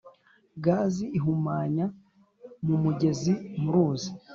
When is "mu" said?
2.65-2.75, 3.61-3.69